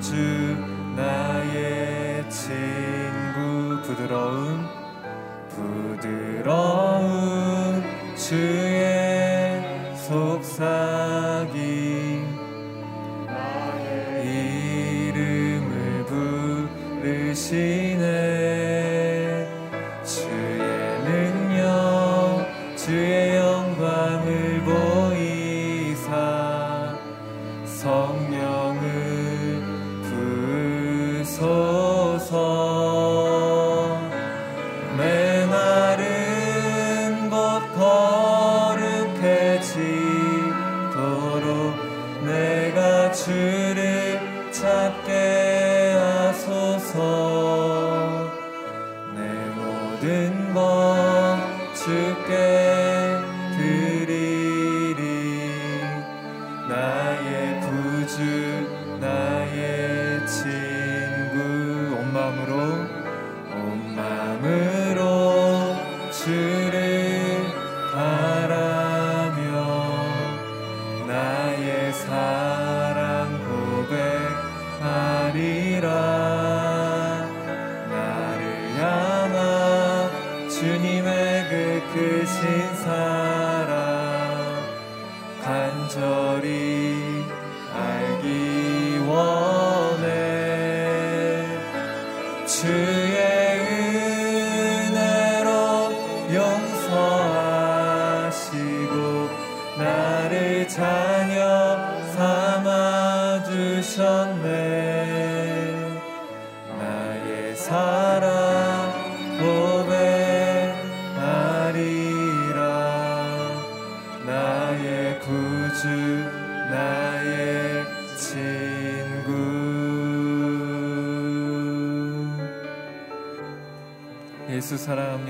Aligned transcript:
주 0.00 0.14
나의 0.96 2.30
친구 2.30 3.82
부드러운 3.82 4.64
부드러운 5.50 7.02
주 8.16 8.67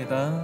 감사합니다. 0.09 0.38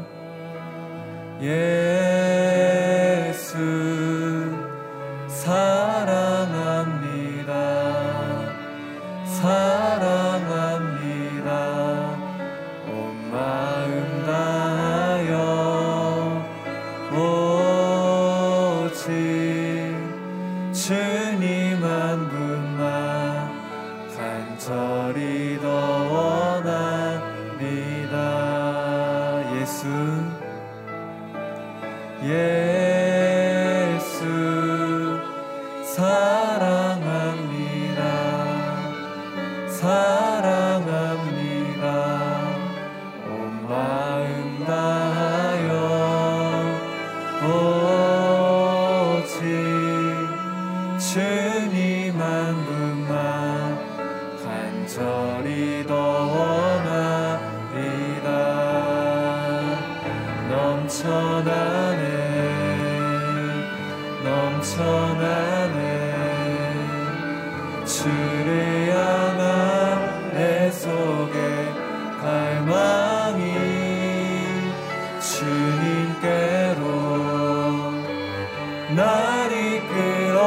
날 78.96 79.52
이끌어 79.52 80.40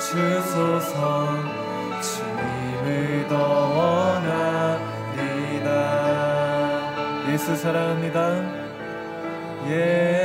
주소서 0.00 1.28
주님을 2.02 3.28
떠나리다 3.28 4.48
예수 7.32 7.54
사랑합니다. 7.54 8.42
예. 9.68 10.17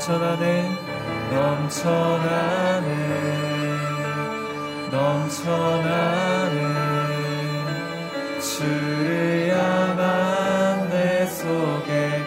넘쳐나네 0.00 0.78
넘쳐나네 1.30 2.86
넘쳐나네. 4.90 6.58
주를 8.40 9.50
향한 9.54 10.88
내 10.88 11.26
속에 11.26 12.24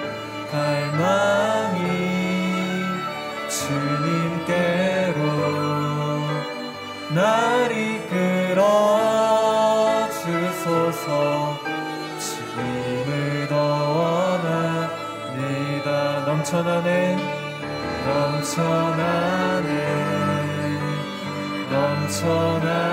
갈망이 0.52 1.82
주님께로 3.50 5.18
날 7.16 7.72
이끌어 7.72 8.62
주소서. 10.12 11.58
주님을 12.20 13.48
더 13.48 13.56
원합니다. 15.34 15.90
넘쳐나네 16.28 17.33
넘쳐나네. 18.06 19.84
넘쳐나 21.72 22.93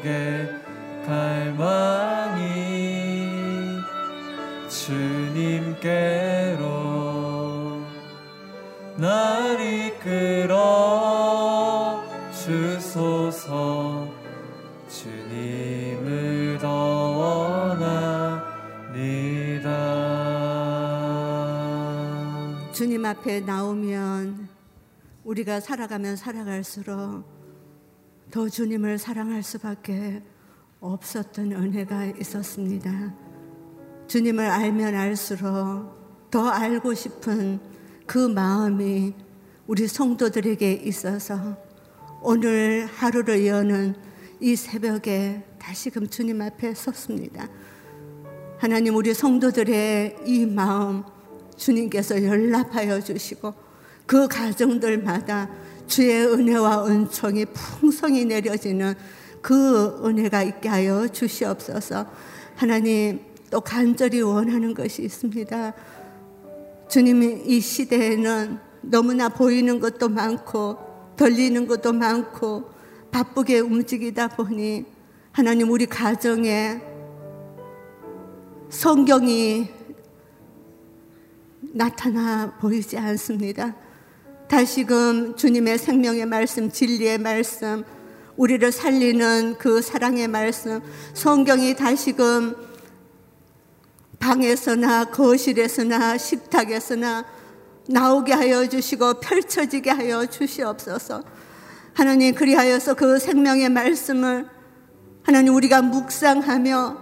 속에 0.00 0.48
갈망이 1.04 2.40
주님께로 4.68 6.60
날 8.96 9.60
이끌어 9.60 10.58
주소서 12.32 14.08
주님을 14.88 16.58
더 16.58 16.68
원합니다. 17.78 18.10
주님 22.72 23.04
앞에 23.04 23.40
나오면 23.40 24.48
우리가 25.24 25.60
살아가면 25.60 26.16
살아갈수록 26.16 27.39
더 28.30 28.48
주님을 28.48 28.98
사랑할 28.98 29.42
수밖에 29.42 30.22
없었던 30.78 31.50
은혜가 31.50 32.12
있었습니다. 32.20 33.12
주님을 34.06 34.46
알면 34.46 34.94
알수록 34.94 36.30
더 36.30 36.48
알고 36.48 36.94
싶은 36.94 37.58
그 38.06 38.18
마음이 38.18 39.14
우리 39.66 39.88
성도들에게 39.88 40.72
있어서 40.84 41.56
오늘 42.22 42.86
하루를 42.86 43.46
여는 43.46 43.96
이 44.40 44.54
새벽에 44.54 45.44
다시금 45.58 46.08
주님 46.08 46.40
앞에 46.40 46.74
섰습니다. 46.74 47.48
하나님 48.58 48.94
우리 48.94 49.12
성도들의 49.12 50.18
이 50.24 50.46
마음 50.46 51.02
주님께서 51.56 52.22
연락하여 52.22 53.00
주시고 53.00 53.54
그 54.06 54.28
가정들마다 54.28 55.48
주의 55.90 56.24
은혜와 56.24 56.86
은총이 56.86 57.46
풍성히 57.46 58.24
내려지는 58.24 58.94
그 59.42 60.00
은혜가 60.04 60.44
있게 60.44 60.68
하여 60.68 61.08
주시옵소서. 61.08 62.06
하나님 62.54 63.20
또 63.50 63.60
간절히 63.60 64.20
원하는 64.20 64.72
것이 64.72 65.02
있습니다. 65.02 65.74
주님이 66.88 67.42
이 67.44 67.60
시대에는 67.60 68.58
너무나 68.82 69.28
보이는 69.28 69.80
것도 69.80 70.08
많고 70.08 70.78
들리는 71.16 71.66
것도 71.66 71.92
많고 71.92 72.70
바쁘게 73.10 73.58
움직이다 73.58 74.28
보니 74.28 74.84
하나님 75.32 75.70
우리 75.70 75.86
가정에 75.86 76.80
성경이 78.68 79.68
나타나 81.74 82.56
보이지 82.60 82.96
않습니다. 82.96 83.74
다시금 84.50 85.36
주님의 85.36 85.78
생명의 85.78 86.26
말씀, 86.26 86.72
진리의 86.72 87.18
말씀, 87.18 87.84
우리를 88.36 88.72
살리는 88.72 89.54
그 89.58 89.80
사랑의 89.80 90.26
말씀, 90.26 90.80
성경이 91.14 91.76
다시금 91.76 92.56
방에서나 94.18 95.04
거실에서나 95.04 96.18
식탁에서나 96.18 97.24
나오게 97.86 98.32
하여 98.32 98.68
주시고 98.68 99.20
펼쳐지게 99.20 99.90
하여 99.90 100.26
주시옵소서. 100.26 101.22
하나님 101.94 102.34
그리하여서 102.34 102.94
그 102.94 103.20
생명의 103.20 103.68
말씀을 103.68 104.48
하나님 105.22 105.54
우리가 105.54 105.80
묵상하며 105.80 106.96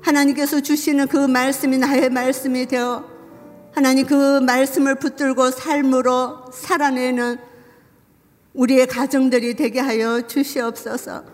하나님께서 0.00 0.60
주시는 0.60 1.08
그 1.08 1.16
말씀이 1.16 1.76
나의 1.78 2.08
말씀이 2.08 2.66
되어 2.66 3.11
하나님 3.74 4.06
그 4.06 4.40
말씀을 4.40 4.96
붙들고 4.96 5.50
삶으로 5.50 6.50
살아내는 6.52 7.38
우리의 8.52 8.86
가정들이 8.86 9.54
되게 9.56 9.80
하여 9.80 10.26
주시옵소서. 10.26 11.24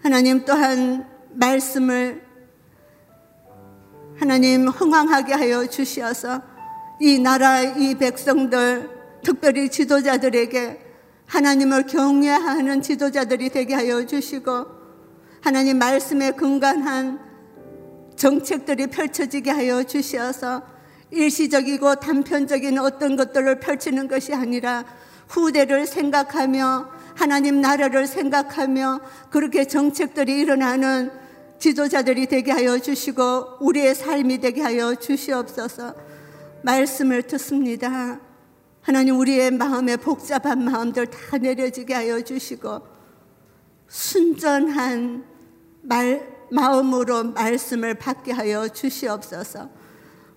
하나님 0.00 0.44
또한 0.44 1.04
말씀을 1.32 2.22
하나님 4.16 4.68
흥왕하게 4.68 5.34
하여 5.34 5.66
주시어서 5.66 6.40
이 7.00 7.18
나라 7.18 7.62
이 7.62 7.96
백성들 7.96 8.88
특별히 9.24 9.68
지도자들에게 9.68 10.86
하나님을 11.26 11.86
경외하는 11.86 12.80
지도자들이 12.80 13.50
되게 13.50 13.74
하여 13.74 14.06
주시고 14.06 14.66
하나님 15.40 15.78
말씀에 15.78 16.30
근간한 16.32 17.18
정책들이 18.14 18.86
펼쳐지게 18.86 19.50
하여 19.50 19.82
주시어서 19.82 20.77
일시적이고 21.10 21.96
단편적인 21.96 22.78
어떤 22.78 23.16
것들을 23.16 23.60
펼치는 23.60 24.08
것이 24.08 24.34
아니라 24.34 24.84
후대를 25.28 25.86
생각하며 25.86 26.90
하나님 27.14 27.60
나라를 27.60 28.06
생각하며 28.06 29.00
그렇게 29.30 29.64
정책들이 29.64 30.40
일어나는 30.40 31.10
지도자들이 31.58 32.26
되게 32.26 32.52
하여 32.52 32.78
주시고 32.78 33.58
우리의 33.60 33.94
삶이 33.94 34.38
되게 34.38 34.62
하여 34.62 34.94
주시옵소서 34.94 35.94
말씀을 36.62 37.22
듣습니다. 37.22 38.20
하나님 38.80 39.18
우리의 39.18 39.50
마음에 39.50 39.96
복잡한 39.96 40.64
마음들 40.64 41.06
다 41.06 41.38
내려지게 41.38 41.94
하여 41.94 42.20
주시고 42.20 42.80
순전한 43.88 45.24
말, 45.82 46.46
마음으로 46.50 47.24
말씀을 47.32 47.94
받게 47.94 48.32
하여 48.32 48.68
주시옵소서. 48.68 49.77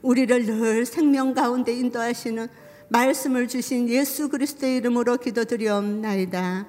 우리를 0.01 0.46
늘 0.46 0.86
생명 0.86 1.34
가운데 1.34 1.74
인도하시는 1.74 2.48
말씀을 2.89 3.48
주신 3.48 3.88
예수 3.89 4.29
그리스도의 4.29 4.77
이름으로 4.77 5.17
기도드리옵나이다. 5.17 6.67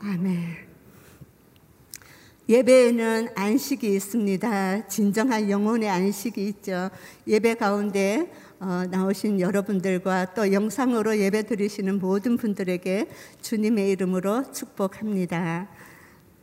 아멘. 0.00 0.72
예배에는 2.48 3.28
안식이 3.34 3.94
있습니다. 3.94 4.88
진정한 4.88 5.48
영혼의 5.48 5.88
안식이 5.88 6.44
있죠. 6.48 6.90
예배 7.26 7.54
가운데 7.54 8.30
어, 8.58 8.84
나오신 8.90 9.40
여러분들과 9.40 10.34
또 10.34 10.52
영상으로 10.52 11.18
예배 11.18 11.44
드리시는 11.44 11.98
모든 11.98 12.36
분들에게 12.36 13.08
주님의 13.40 13.90
이름으로 13.90 14.52
축복합니다. 14.52 15.68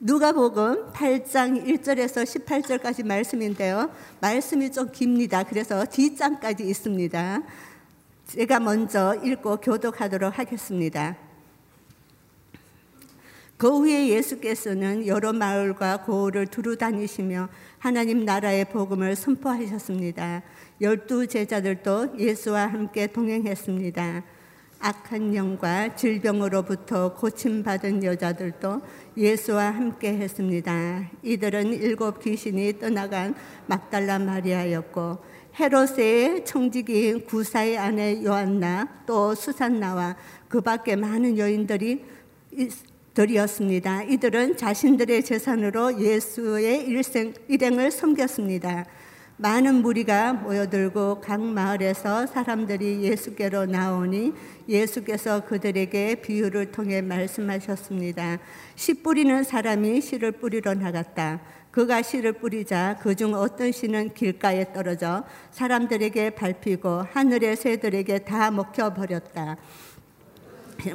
누가복음 0.01 0.93
8장 0.93 1.65
1절에서 1.65 2.23
18절까지 2.23 3.05
말씀인데요. 3.05 3.91
말씀이 4.21 4.71
좀 4.71 4.89
깁니다. 4.93 5.43
그래서 5.43 5.83
뒷장까지 5.83 6.63
있습니다. 6.63 7.41
제가 8.27 8.61
먼저 8.61 9.13
읽고 9.21 9.57
교독하도록 9.57 10.39
하겠습니다. 10.39 11.17
그 13.57 13.67
후에 13.67 14.07
예수께서는 14.07 15.05
여러 15.05 15.33
마을과 15.33 16.03
고을을 16.03 16.47
두루 16.47 16.77
다니시며 16.77 17.49
하나님 17.77 18.23
나라의 18.23 18.69
복음을 18.69 19.17
선포하셨습니다. 19.17 20.43
열두 20.79 21.27
제자들도 21.27 22.17
예수와 22.17 22.67
함께 22.67 23.07
동행했습니다. 23.07 24.23
악한 24.79 25.35
영과 25.35 25.93
질병으로부터 25.93 27.13
고침받은 27.13 28.03
여자들도 28.03 28.81
예수와 29.17 29.71
함께 29.71 30.13
했습니다. 30.17 31.09
이들은 31.21 31.73
일곱 31.73 32.23
귀신이 32.23 32.79
떠나간 32.79 33.35
막달라 33.67 34.19
마리아였고 34.19 35.17
헤롯의 35.59 36.45
청지기 36.45 37.25
구사의 37.25 37.77
아내 37.77 38.23
요한나 38.23 38.87
또 39.05 39.35
수산나와 39.35 40.15
그 40.47 40.61
밖에 40.61 40.95
많은 40.95 41.37
여인들이 41.37 42.05
들이었습니다. 43.13 44.03
이들은 44.03 44.55
자신들의 44.55 45.25
재산으로 45.25 46.01
예수의 46.01 46.85
일생, 46.85 47.33
일행을 47.49 47.91
섬겼습니다. 47.91 48.85
많은 49.41 49.75
무리가 49.75 50.33
모여들고 50.33 51.21
각 51.21 51.39
마을에서 51.39 52.27
사람들이 52.27 53.03
예수께로 53.03 53.67
나오니 53.67 54.33
예수께서 54.67 55.45
그들에게 55.45 56.15
비유를 56.15 56.73
통해 56.73 57.01
말씀하셨습니다. 57.01 58.39
씨 58.75 58.95
뿌리는 58.95 59.41
사람이 59.41 60.01
씨를 60.01 60.33
뿌리러 60.33 60.73
나갔다. 60.73 61.39
그가 61.71 62.01
씨를 62.01 62.33
뿌리자 62.33 62.97
그중 63.01 63.33
어떤 63.33 63.71
씨는 63.71 64.13
길가에 64.13 64.73
떨어져 64.73 65.23
사람들에게 65.51 66.31
밟히고 66.31 67.05
하늘의 67.13 67.55
새들에게 67.55 68.19
다 68.19 68.51
먹혀 68.51 68.93
버렸다. 68.93 69.55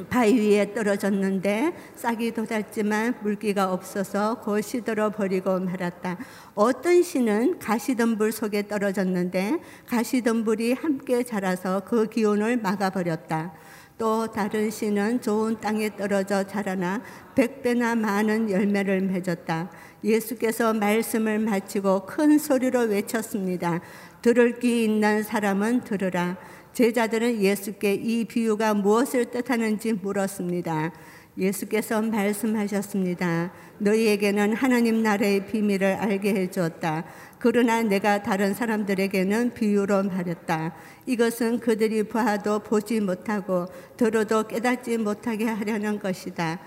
바위 0.09 0.39
위에 0.39 0.73
떨어졌는데 0.73 1.73
싹이 1.95 2.33
돋았지만 2.33 3.15
물기가 3.21 3.71
없어서 3.71 4.41
곧 4.41 4.61
시들어 4.61 5.11
버리고 5.11 5.59
말았다. 5.59 6.17
어떤 6.55 7.03
씨는 7.03 7.59
가시덤불 7.59 8.31
속에 8.31 8.67
떨어졌는데 8.67 9.59
가시덤불이 9.87 10.73
함께 10.73 11.23
자라서 11.23 11.81
그 11.85 12.07
기운을 12.07 12.57
막아버렸다. 12.57 13.53
또 13.97 14.27
다른 14.27 14.69
씨는 14.69 15.21
좋은 15.21 15.59
땅에 15.61 15.95
떨어져 15.95 16.43
자라나 16.43 17.01
백배나 17.33 17.95
많은 17.95 18.49
열매를 18.49 19.01
맺었다. 19.01 19.69
예수께서 20.03 20.73
말씀을 20.73 21.39
마치고 21.39 22.05
큰 22.05 22.37
소리로 22.37 22.81
외쳤습니다. 22.81 23.79
들을 24.21 24.59
귀 24.59 24.83
있는 24.83 25.23
사람은 25.23 25.81
들으라. 25.81 26.37
제자들은 26.75 27.41
예수께 27.41 27.93
이 27.93 28.25
비유가 28.25 28.73
무엇을 28.73 29.31
뜻하는지 29.31 29.93
물었습니다. 29.93 30.91
예수께서 31.37 32.01
말씀하셨습니다. 32.01 33.53
너희에게는 33.79 34.53
하나님 34.53 35.01
나라의 35.01 35.47
비밀을 35.47 35.95
알게 35.95 36.35
해주었다. 36.35 37.05
그러나 37.39 37.81
내가 37.81 38.23
다른 38.23 38.53
사람들에게는 38.53 39.53
비유로 39.53 40.03
말했다. 40.03 40.75
이것은 41.05 41.59
그들이 41.59 42.03
보아도 42.03 42.59
보지 42.59 42.99
못하고 42.99 43.67
들어도 43.95 44.45
깨닫지 44.45 44.97
못하게 44.97 45.45
하려는 45.45 45.99
것이다. 45.99 46.59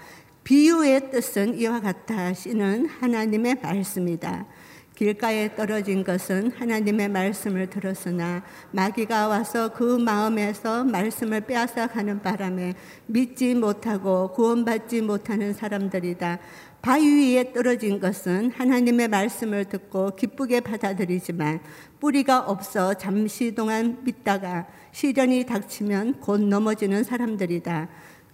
비유의 0.42 1.10
뜻은 1.10 1.58
이와 1.58 1.80
같다. 1.80 2.32
씨는 2.32 2.86
하나님의 2.86 3.56
말씀이다. 3.62 4.46
길가에 4.98 5.54
떨어진 5.54 6.02
것은 6.02 6.50
하나님의 6.50 7.08
말씀을 7.08 7.70
들었으나 7.70 8.42
마귀가 8.72 9.28
와서 9.28 9.72
그 9.72 9.84
마음에서 9.96 10.82
말씀을 10.82 11.42
빼앗아 11.42 11.86
가는 11.86 12.20
바람에 12.20 12.74
믿지 13.06 13.54
못하고 13.54 14.32
구원받지 14.32 15.02
못하는 15.02 15.52
사람들이다. 15.52 16.40
바위 16.82 17.32
위에 17.36 17.52
떨어진 17.52 18.00
것은 18.00 18.50
하나님의 18.50 19.06
말씀을 19.06 19.66
듣고 19.66 20.16
기쁘게 20.16 20.62
받아들이지만 20.62 21.60
뿌리가 22.00 22.40
없어 22.40 22.94
잠시 22.94 23.54
동안 23.54 23.98
믿다가 24.02 24.66
시련이 24.90 25.46
닥치면 25.46 26.18
곧 26.18 26.40
넘어지는 26.40 27.04
사람들이다. 27.04 27.88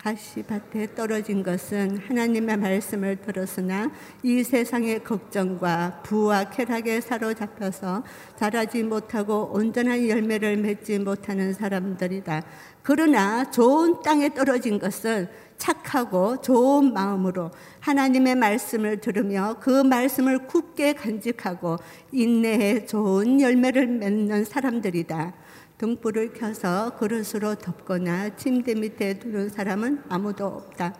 가시밭에 0.04 0.94
떨어진 0.94 1.42
것은 1.42 1.96
하나님의 1.96 2.58
말씀을 2.58 3.16
들었으나 3.16 3.90
이 4.22 4.44
세상의 4.44 5.02
걱정과 5.02 6.02
부와 6.04 6.50
쾌락에 6.50 7.00
사로잡혀서 7.00 8.04
자라지 8.36 8.82
못하고 8.82 9.50
온전한 9.54 10.06
열매를 10.06 10.58
맺지 10.58 10.98
못하는 10.98 11.54
사람들이다. 11.54 12.42
그러나 12.82 13.50
좋은 13.50 14.02
땅에 14.02 14.34
떨어진 14.34 14.78
것은 14.78 15.26
착하고 15.56 16.42
좋은 16.42 16.92
마음으로 16.92 17.50
하나님의 17.80 18.34
말씀을 18.34 18.98
들으며 18.98 19.56
그 19.60 19.70
말씀을 19.70 20.46
굳게 20.46 20.92
간직하고 20.92 21.78
인내에 22.12 22.84
좋은 22.84 23.40
열매를 23.40 23.86
맺는 23.86 24.44
사람들이다. 24.44 25.32
등불을 25.78 26.32
켜서 26.34 26.96
그릇으로 26.96 27.56
덮거나 27.56 28.36
침대 28.36 28.74
밑에 28.74 29.18
두는 29.18 29.48
사람은 29.48 30.04
아무도 30.08 30.46
없다. 30.46 30.94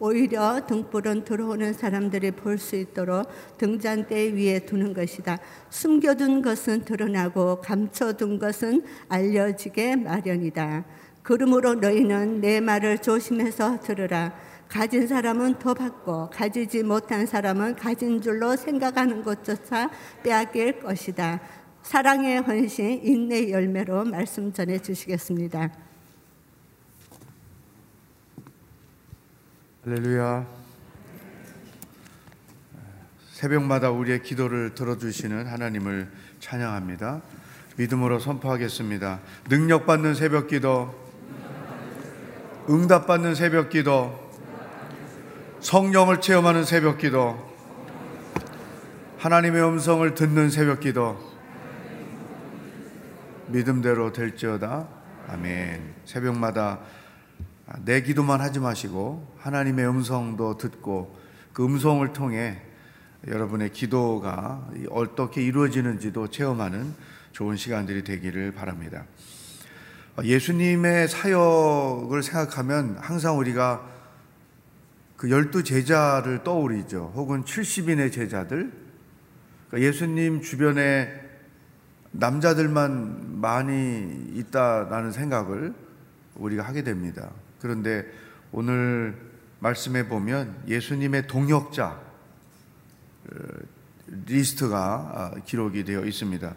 오히려 0.00 0.64
등불은 0.66 1.24
들어오는 1.24 1.72
사람들이 1.72 2.30
볼 2.32 2.58
수 2.58 2.76
있도록 2.76 3.26
등잔대 3.56 4.32
위에 4.34 4.60
두는 4.60 4.94
것이다. 4.94 5.38
숨겨둔 5.70 6.42
것은 6.42 6.84
드러나고 6.84 7.60
감춰둔 7.60 8.38
것은 8.38 8.84
알려지게 9.08 9.96
마련이다. 9.96 10.84
그러므로 11.22 11.74
너희는 11.74 12.40
내 12.40 12.60
말을 12.60 12.98
조심해서 12.98 13.80
들으라. 13.80 14.34
가진 14.68 15.06
사람은 15.06 15.58
더 15.58 15.72
받고 15.72 16.30
가지지 16.30 16.82
못한 16.82 17.26
사람은 17.26 17.76
가진 17.76 18.20
줄로 18.20 18.54
생각하는 18.54 19.22
것조차 19.22 19.90
빼앗길 20.22 20.80
것이다. 20.80 21.40
사랑의 21.88 22.42
헌신, 22.42 23.00
인내 23.02 23.50
열매로 23.50 24.04
말씀 24.04 24.52
전해 24.52 24.78
주시겠습니다. 24.78 25.70
할렐루야. 29.86 30.46
새벽마다 33.30 33.90
우리의 33.90 34.22
기도를 34.22 34.74
들어주시는 34.74 35.46
하나님을 35.46 36.12
찬양합니다. 36.40 37.22
믿음으로 37.78 38.18
선포하겠습니다. 38.18 39.20
능력받는 39.48 40.12
새벽 40.12 40.48
기도, 40.48 40.94
응답받는 42.68 43.34
새벽 43.34 43.70
기도, 43.70 44.30
성령을 45.60 46.20
체험하는 46.20 46.64
새벽 46.64 46.98
기도, 46.98 47.50
하나님의 49.16 49.64
음성을 49.64 50.12
듣는 50.14 50.50
새벽 50.50 50.80
기도, 50.80 51.27
믿음대로 53.48 54.12
될지어다. 54.12 54.88
아멘. 55.28 55.94
새벽마다 56.04 56.80
내 57.84 58.02
기도만 58.02 58.40
하지 58.40 58.60
마시고 58.60 59.34
하나님의 59.38 59.88
음성도 59.88 60.56
듣고 60.56 61.18
그 61.52 61.64
음성을 61.64 62.10
통해 62.12 62.62
여러분의 63.26 63.72
기도가 63.72 64.68
어떻게 64.90 65.42
이루어지는지도 65.42 66.28
체험하는 66.28 66.94
좋은 67.32 67.56
시간들이 67.56 68.04
되기를 68.04 68.52
바랍니다. 68.52 69.04
예수님의 70.22 71.08
사역을 71.08 72.22
생각하면 72.22 72.96
항상 73.00 73.38
우리가 73.38 73.86
그 75.16 75.30
열두 75.30 75.64
제자를 75.64 76.44
떠오르죠. 76.44 77.12
혹은 77.14 77.44
70인의 77.44 78.12
제자들. 78.12 78.72
그러니까 79.68 79.88
예수님 79.88 80.42
주변에 80.42 81.27
남자들만 82.12 83.40
많이 83.40 84.32
있다라는 84.34 85.12
생각을 85.12 85.74
우리가 86.36 86.62
하게 86.62 86.82
됩니다. 86.82 87.30
그런데 87.60 88.06
오늘 88.52 89.16
말씀에 89.60 90.08
보면 90.08 90.62
예수님의 90.66 91.26
동역자 91.26 91.86
어, 91.86 93.36
리스트가 94.26 94.78
아, 95.14 95.40
기록이 95.44 95.84
되어 95.84 96.04
있습니다. 96.04 96.54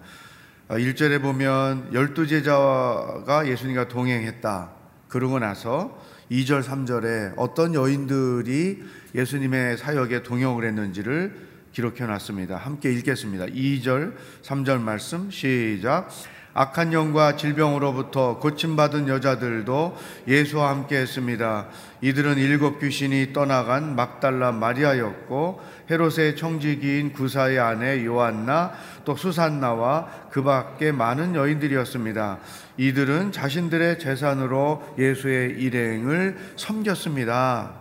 1절에 0.69 1.19
아, 1.19 1.21
보면 1.21 1.93
열두 1.93 2.27
제자가 2.27 3.47
예수님과 3.47 3.87
동행했다. 3.87 4.71
그러고 5.09 5.39
나서 5.39 5.99
2절, 6.31 6.63
3절에 6.63 7.33
어떤 7.35 7.73
여인들이 7.73 8.81
예수님의 9.13 9.77
사역에 9.77 10.23
동역을 10.23 10.63
했는지를 10.65 11.50
기록해 11.73 12.05
놨습니다. 12.05 12.57
함께 12.57 12.91
읽겠습니다. 12.91 13.45
2절, 13.45 14.13
3절 14.43 14.81
말씀 14.81 15.31
시작. 15.31 16.09
악한 16.53 16.91
영과 16.91 17.37
질병으로부터 17.37 18.37
고침받은 18.39 19.07
여자들도 19.07 19.95
예수와 20.27 20.69
함께 20.69 20.97
했습니다. 20.97 21.67
이들은 22.01 22.37
일곱 22.37 22.79
귀신이 22.79 23.31
떠나간 23.31 23.95
막달라 23.95 24.51
마리아였고 24.51 25.61
헤롯의 25.89 26.35
청지기인 26.35 27.13
구사의 27.13 27.57
아내 27.59 28.05
요한나 28.05 28.73
또 29.05 29.15
수산나와 29.15 30.27
그 30.29 30.43
밖에 30.43 30.91
많은 30.91 31.35
여인들이었습니다. 31.35 32.39
이들은 32.77 33.31
자신들의 33.31 33.99
재산으로 33.99 34.95
예수의 34.97 35.51
일행을 35.51 36.37
섬겼습니다. 36.57 37.80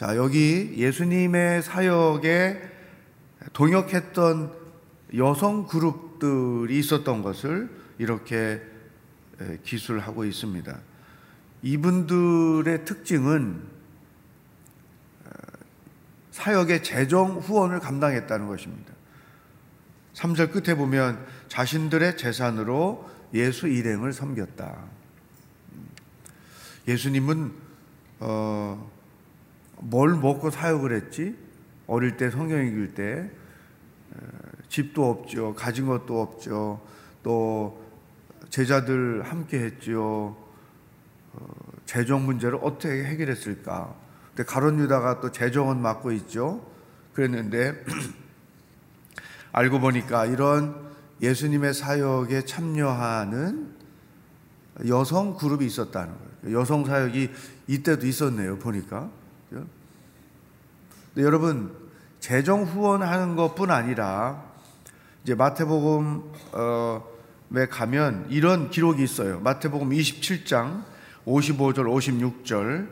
자, 0.00 0.16
여기 0.16 0.76
예수님의 0.78 1.62
사역에 1.62 2.58
동역했던 3.52 4.50
여성 5.18 5.66
그룹들이 5.66 6.78
있었던 6.78 7.20
것을 7.20 7.68
이렇게 7.98 8.62
기술하고 9.62 10.24
있습니다. 10.24 10.78
이분들의 11.60 12.86
특징은 12.86 13.62
사역의 16.30 16.82
재정 16.82 17.32
후원을 17.38 17.80
감당했다는 17.80 18.46
것입니다. 18.46 18.94
3절 20.14 20.50
끝에 20.50 20.76
보면 20.76 21.26
자신들의 21.48 22.16
재산으로 22.16 23.06
예수 23.34 23.68
일행을 23.68 24.14
섬겼다. 24.14 24.82
예수님은 26.88 27.52
어, 28.20 28.99
뭘 29.82 30.14
먹고 30.14 30.50
사역을 30.50 30.92
했지? 30.92 31.36
어릴 31.86 32.16
때 32.16 32.30
성경 32.30 32.64
읽을 32.64 32.94
때 32.94 33.30
집도 34.68 35.10
없죠. 35.10 35.54
가진 35.54 35.86
것도 35.86 36.20
없죠. 36.20 36.80
또 37.22 37.82
제자들 38.50 39.22
함께 39.24 39.58
했죠. 39.60 40.36
어, 41.32 41.46
재정 41.86 42.24
문제를 42.24 42.58
어떻게 42.62 43.04
해결했을까? 43.04 43.94
근데 44.28 44.44
가론 44.44 44.78
유다가 44.78 45.20
또 45.20 45.30
재정은 45.32 45.80
맡고 45.80 46.12
있죠. 46.12 46.64
그랬는데 47.12 47.84
알고 49.52 49.80
보니까 49.80 50.26
이런 50.26 50.90
예수님의 51.20 51.74
사역에 51.74 52.44
참여하는 52.44 53.74
여성 54.88 55.36
그룹이 55.36 55.66
있었다는 55.66 56.14
거예요. 56.42 56.58
여성 56.58 56.84
사역이 56.84 57.30
이때도 57.66 58.06
있었네요. 58.06 58.58
보니까. 58.58 59.10
여러분 61.16 61.72
재정 62.20 62.62
후원하는 62.64 63.36
것뿐 63.36 63.70
아니라 63.70 64.42
이제 65.24 65.34
마태복음에 65.34 66.20
가면 67.70 68.26
이런 68.30 68.70
기록이 68.70 69.02
있어요. 69.02 69.40
마태복음 69.40 69.90
27장 69.90 70.84
55절 71.26 71.84
56절 72.44 72.88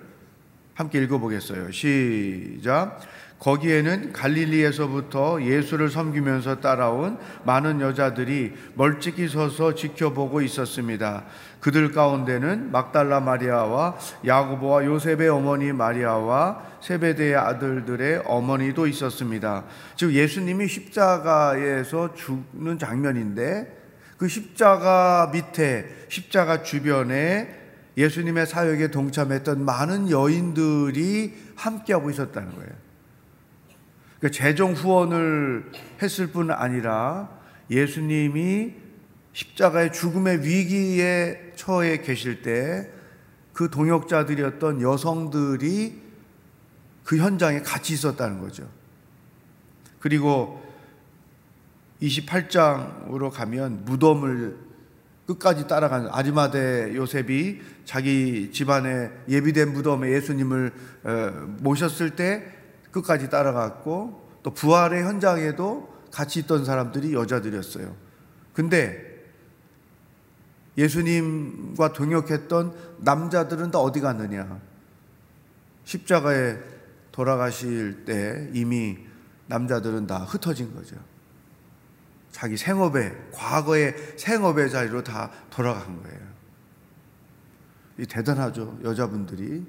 함께 0.74 1.02
읽어보겠어요. 1.02 1.70
시작. 1.72 3.00
거기에는 3.38 4.12
갈릴리에서부터 4.12 5.42
예수를 5.42 5.90
섬기면서 5.90 6.60
따라온 6.60 7.18
많은 7.44 7.80
여자들이 7.80 8.54
멀찍이 8.74 9.28
서서 9.28 9.74
지켜보고 9.74 10.40
있었습니다. 10.42 11.24
그들 11.60 11.92
가운데는 11.92 12.70
막달라 12.70 13.20
마리아와 13.20 13.96
야고보와 14.24 14.84
요셉의 14.84 15.28
어머니 15.28 15.72
마리아와 15.72 16.62
세베대의 16.80 17.36
아들들의 17.36 18.22
어머니도 18.26 18.86
있었습니다. 18.86 19.64
즉 19.96 20.14
예수님이 20.14 20.68
십자가에서 20.68 22.14
죽는 22.14 22.78
장면인데 22.78 23.76
그 24.16 24.28
십자가 24.28 25.30
밑에 25.32 25.86
십자가 26.08 26.62
주변에 26.62 27.56
예수님의 27.96 28.46
사역에 28.46 28.88
동참했던 28.90 29.64
많은 29.64 30.10
여인들이 30.10 31.34
함께하고 31.56 32.10
있었다는 32.10 32.54
거예요. 32.54 32.70
그 34.20 34.30
재정 34.30 34.72
후원을 34.72 35.70
했을 36.02 36.28
뿐 36.28 36.50
아니라 36.50 37.28
예수님이 37.70 38.74
십자가의 39.32 39.92
죽음의 39.92 40.44
위기에 40.44 41.47
처해 41.58 41.98
계실 42.02 42.40
때 42.40 42.98
그 43.58 43.68
동역자들이었던 43.70 44.82
여성들이 44.82 46.00
그 47.02 47.16
현장에 47.16 47.60
같이 47.60 47.92
있었다는 47.92 48.38
거죠. 48.38 48.68
그리고 49.98 50.62
28장으로 52.00 53.32
가면 53.32 53.84
무덤을 53.84 54.56
끝까지 55.26 55.66
따라간 55.66 56.06
아리마대 56.06 56.94
요셉이 56.94 57.60
자기 57.84 58.52
집안에 58.52 59.10
예비된 59.28 59.72
무덤에 59.72 60.12
예수님을 60.12 60.72
어, 61.02 61.56
모셨을 61.58 62.10
때 62.10 62.44
끝까지 62.92 63.28
따라갔고 63.28 64.38
또 64.44 64.54
부활의 64.54 65.02
현장에도 65.02 65.92
같이 66.12 66.38
있던 66.38 66.64
사람들이 66.64 67.12
여자들이었어요. 67.12 67.96
근데 68.52 69.07
예수님과 70.78 71.92
동역했던 71.92 72.98
남자들은 72.98 73.72
다 73.72 73.80
어디 73.80 74.00
갔느냐? 74.00 74.60
십자가에 75.84 76.56
돌아가실 77.10 78.04
때 78.04 78.48
이미 78.54 78.96
남자들은 79.46 80.06
다 80.06 80.18
흩어진 80.18 80.72
거죠. 80.72 80.96
자기 82.30 82.56
생업에, 82.56 83.12
과거의 83.32 83.96
생업의 84.16 84.70
자리로 84.70 85.02
다 85.02 85.32
돌아간 85.50 86.00
거예요. 86.02 86.20
이 87.98 88.06
대단하죠, 88.06 88.78
여자분들이. 88.84 89.66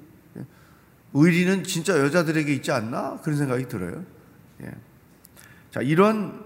의리는 1.12 1.64
진짜 1.64 1.98
여자들에게 1.98 2.54
있지 2.54 2.70
않나? 2.70 3.20
그런 3.22 3.36
생각이 3.36 3.66
들어요. 3.66 4.04
예. 4.62 4.70
자, 5.72 5.80
이런 5.80 6.44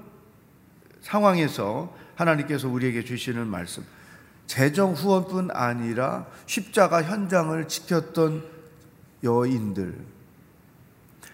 상황에서 1.03 1.95
하나님께서 2.15 2.71
우리에게 2.71 3.05
주시는 3.05 3.47
말씀. 3.47 3.85
재정 4.47 4.93
후원뿐 4.93 5.51
아니라 5.53 6.27
십자가 6.47 7.03
현장을 7.03 7.67
지켰던 7.69 8.45
여인들. 9.23 9.97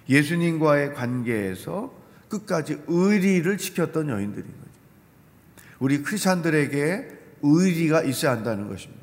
예수님과의 0.08 0.94
관계에서 0.94 1.92
끝까지 2.28 2.82
의리를 2.86 3.58
지켰던 3.58 4.08
여인들인 4.08 4.46
거죠. 4.46 4.70
우리 5.80 6.02
크리스천들에게 6.02 7.18
의리가 7.42 8.02
있어야 8.02 8.32
한다는 8.32 8.68
것입니다. 8.68 9.00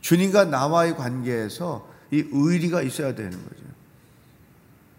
주님과 0.00 0.46
나와의 0.46 0.96
관계에서 0.96 1.88
이 2.10 2.24
의리가 2.30 2.82
있어야 2.82 3.14
되는 3.14 3.30
거죠. 3.30 3.62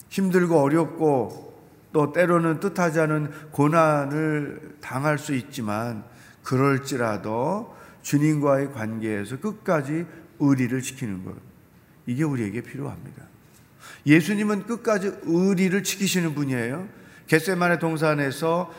힘들고 0.10 0.60
어렵고 0.60 1.54
또 1.92 2.12
때로는 2.12 2.60
뜻하지 2.60 3.00
않은 3.02 3.32
고난을 3.52 4.78
당할 4.82 5.18
수 5.18 5.34
있지만 5.36 6.04
그럴지라도 6.44 7.76
주님과의 8.04 8.74
관계에서 8.74 9.40
끝까지 9.40 10.06
의리를 10.40 10.82
지키는 10.82 11.26
것. 11.26 11.36
이게 12.06 12.24
우리에게 12.24 12.62
필요합니다. 12.62 13.24
예수님은 14.06 14.66
끝까지 14.68 15.12
의리를 15.24 15.84
지키시는 15.84 16.36
분이에요. 16.36 16.88
겟세만의 17.28 17.80
동산에서 17.80 18.72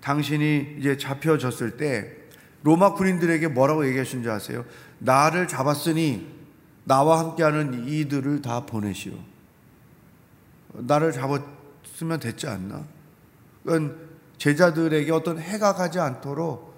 당신이 0.00 0.76
이제 0.78 0.96
잡혀졌을 0.96 1.78
때 1.78 2.14
로마 2.62 2.94
군인들에게 2.94 3.48
뭐라고 3.48 3.86
얘기하신 3.86 4.22
줄 4.22 4.30
아세요? 4.30 4.64
나를 4.98 5.48
잡았으니 5.48 6.34
나와 6.84 7.18
함께하는 7.18 7.88
이들을 7.88 8.42
다 8.42 8.66
보내시오. 8.66 9.14
나를 10.74 11.12
잡았으면 11.12 12.20
됐지 12.20 12.46
않나? 12.46 12.84
그건 13.64 13.96
제자들에게 14.38 15.10
어떤 15.12 15.38
해가 15.38 15.74
가지 15.74 15.98
않도록 15.98 16.75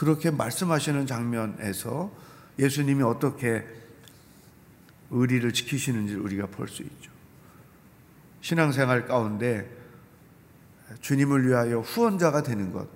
그렇게 0.00 0.30
말씀하시는 0.30 1.06
장면에서 1.06 2.10
예수님이 2.58 3.02
어떻게 3.02 3.66
의리를 5.10 5.52
지키시는지 5.52 6.14
우리가 6.14 6.46
볼 6.46 6.68
수 6.68 6.82
있죠. 6.82 7.10
신앙생활 8.40 9.06
가운데 9.06 9.70
주님을 11.02 11.46
위하여 11.46 11.80
후원자가 11.80 12.42
되는 12.42 12.72
것, 12.72 12.88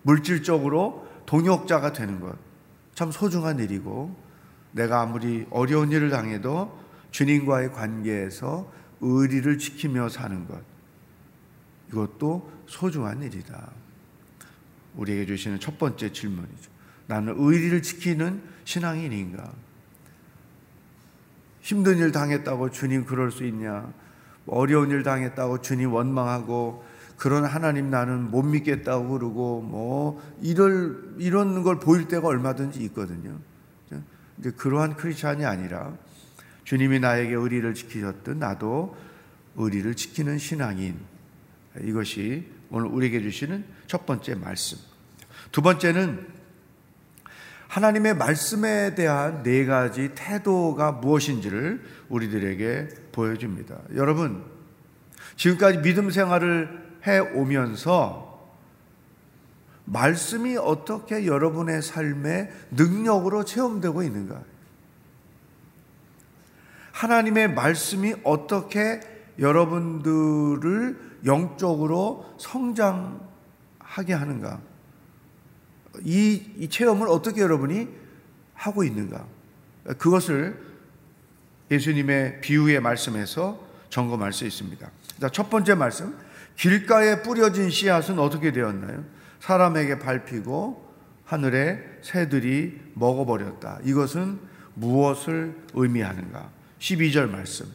물질적으로 0.00 1.06
동역자가 1.26 1.92
되는 1.92 2.18
것, 2.18 2.34
참 2.94 3.10
소중한 3.10 3.58
일이고 3.58 4.16
내가 4.72 5.02
아무리 5.02 5.46
어려운 5.50 5.92
일을 5.92 6.08
당해도 6.08 6.80
주님과의 7.10 7.74
관계에서 7.74 8.72
의리를 9.02 9.58
지키며 9.58 10.08
사는 10.08 10.48
것. 10.48 10.62
이것도 11.90 12.50
소중한 12.66 13.22
일이다. 13.22 13.70
우리에게 14.96 15.26
주시는 15.26 15.60
첫 15.60 15.78
번째 15.78 16.12
질문이죠. 16.12 16.70
나는 17.06 17.34
의리를 17.36 17.82
지키는 17.82 18.42
신앙인인가? 18.64 19.52
힘든 21.60 21.98
일 21.98 22.12
당했다고 22.12 22.70
주님 22.70 23.04
그럴 23.04 23.30
수 23.30 23.44
있냐? 23.44 23.92
어려운 24.46 24.90
일 24.90 25.02
당했다고 25.02 25.62
주님 25.62 25.92
원망하고 25.92 26.84
그런 27.16 27.44
하나님 27.44 27.90
나는 27.90 28.30
못 28.30 28.42
믿겠다고 28.42 29.08
그러고 29.08 29.62
뭐 29.62 30.22
이럴 30.42 31.14
이런 31.18 31.62
걸 31.62 31.80
보일 31.80 32.08
때가 32.08 32.28
얼마든지 32.28 32.80
있거든요. 32.84 33.38
근데 33.88 34.50
그러한 34.50 34.96
크리스찬이 34.96 35.44
아니라 35.46 35.96
주님이 36.64 37.00
나에게 37.00 37.34
의리를 37.34 37.72
지키셨듯 37.74 38.36
나도 38.36 38.96
의리를 39.56 39.94
지키는 39.94 40.38
신앙인 40.38 40.98
이것이 41.80 42.46
오늘 42.70 42.88
우리에게 42.88 43.20
주시는 43.20 43.64
첫 43.86 44.06
번째 44.06 44.34
말씀. 44.34 44.78
두 45.52 45.62
번째는 45.62 46.26
하나님의 47.68 48.16
말씀에 48.16 48.94
대한 48.94 49.42
네 49.42 49.64
가지 49.64 50.12
태도가 50.14 50.92
무엇인지를 50.92 51.82
우리들에게 52.08 52.88
보여줍니다. 53.12 53.78
여러분, 53.94 54.44
지금까지 55.36 55.78
믿음 55.78 56.10
생활을 56.10 56.86
해 57.06 57.18
오면서 57.18 58.26
말씀이 59.84 60.56
어떻게 60.56 61.26
여러분의 61.26 61.82
삶의 61.82 62.50
능력으로 62.72 63.44
체험되고 63.44 64.02
있는가? 64.02 64.42
하나님의 66.92 67.54
말씀이 67.54 68.14
어떻게 68.24 69.00
여러분들을 69.38 71.05
영적으로 71.24 72.34
성장하게 72.38 74.12
하는가? 74.12 74.60
이, 76.04 76.42
이 76.58 76.68
체험을 76.68 77.08
어떻게 77.08 77.40
여러분이 77.40 77.88
하고 78.54 78.84
있는가? 78.84 79.26
그것을 79.98 80.60
예수님의 81.70 82.40
비유의 82.40 82.80
말씀에서 82.80 83.64
점검할 83.90 84.32
수 84.32 84.44
있습니다. 84.44 84.90
자, 85.20 85.28
첫 85.30 85.50
번째 85.50 85.74
말씀. 85.74 86.16
길가에 86.56 87.22
뿌려진 87.22 87.70
씨앗은 87.70 88.18
어떻게 88.18 88.52
되었나요? 88.52 89.04
사람에게 89.40 89.98
밟히고 89.98 90.86
하늘의 91.24 91.98
새들이 92.02 92.80
먹어버렸다. 92.94 93.80
이것은 93.84 94.38
무엇을 94.74 95.56
의미하는가? 95.74 96.50
12절 96.78 97.30
말씀 97.30 97.66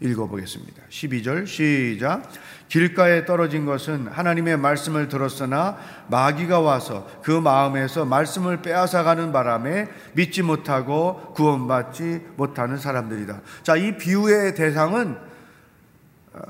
읽어보겠습니다. 0.00 0.82
12절 0.88 1.46
시작. 1.46 2.30
길가에 2.68 3.24
떨어진 3.24 3.64
것은 3.64 4.08
하나님의 4.08 4.58
말씀을 4.58 5.08
들었으나 5.08 5.78
마귀가 6.08 6.60
와서 6.60 7.08
그 7.22 7.30
마음에서 7.30 8.04
말씀을 8.04 8.62
빼앗아가는 8.62 9.32
바람에 9.32 9.88
믿지 10.12 10.42
못하고 10.42 11.32
구원받지 11.34 12.26
못하는 12.36 12.76
사람들이다. 12.76 13.40
자, 13.62 13.76
이 13.76 13.96
비유의 13.96 14.54
대상은 14.54 15.16
어, 16.34 16.40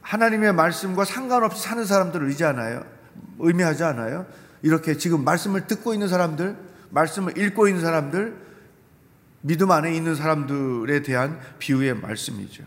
하나님의 0.00 0.52
말씀과 0.54 1.04
상관없이 1.04 1.62
사는 1.62 1.84
사람들을 1.84 2.26
의지하나요? 2.26 2.84
의미하지 3.38 3.84
않아요? 3.84 4.26
이렇게 4.62 4.96
지금 4.96 5.24
말씀을 5.24 5.66
듣고 5.66 5.92
있는 5.92 6.08
사람들, 6.08 6.56
말씀을 6.90 7.36
읽고 7.36 7.68
있는 7.68 7.82
사람들, 7.82 8.43
믿음 9.46 9.70
안에 9.70 9.94
있는 9.94 10.14
사람들에 10.14 11.02
대한 11.02 11.38
비유의 11.58 11.96
말씀이죠. 11.96 12.64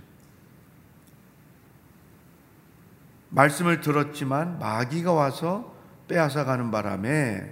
말씀을 3.29 3.81
들었지만 3.81 4.59
마귀가 4.59 5.11
와서 5.11 5.75
빼앗아가는 6.07 6.69
바람에 6.69 7.51